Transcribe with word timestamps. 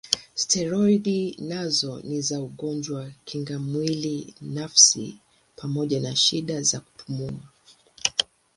Steroidi 0.35 1.35
nazo 1.39 2.01
ni 2.03 2.21
za 2.21 2.39
ugonjwa 2.41 3.11
kinga 3.25 3.59
mwili 3.59 4.33
nafsi 4.41 5.17
pamoja 5.55 5.99
na 5.99 6.15
shida 6.15 6.61
za 6.61 6.79
kupumua. 6.79 7.39